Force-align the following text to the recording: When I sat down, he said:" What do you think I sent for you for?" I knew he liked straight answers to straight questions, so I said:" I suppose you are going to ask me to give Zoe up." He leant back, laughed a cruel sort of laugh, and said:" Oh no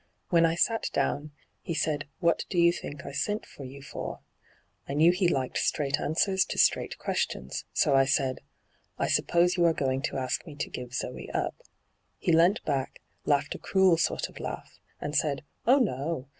When 0.29 0.47
I 0.47 0.55
sat 0.55 0.89
down, 0.93 1.29
he 1.61 1.75
said:" 1.75 2.07
What 2.21 2.45
do 2.49 2.57
you 2.57 2.73
think 2.73 3.05
I 3.05 3.11
sent 3.11 3.45
for 3.45 3.63
you 3.65 3.83
for?" 3.83 4.21
I 4.89 4.95
knew 4.95 5.11
he 5.11 5.27
liked 5.27 5.59
straight 5.59 5.99
answers 5.99 6.43
to 6.45 6.57
straight 6.57 6.97
questions, 6.97 7.65
so 7.71 7.93
I 7.93 8.05
said:" 8.05 8.39
I 8.97 9.05
suppose 9.05 9.57
you 9.57 9.65
are 9.65 9.73
going 9.73 10.01
to 10.01 10.17
ask 10.17 10.43
me 10.47 10.55
to 10.55 10.71
give 10.71 10.95
Zoe 10.95 11.29
up." 11.35 11.53
He 12.17 12.31
leant 12.31 12.65
back, 12.65 12.99
laughed 13.25 13.53
a 13.53 13.59
cruel 13.59 13.95
sort 13.97 14.27
of 14.27 14.39
laugh, 14.39 14.79
and 14.99 15.15
said:" 15.15 15.43
Oh 15.67 15.77
no 15.77 16.27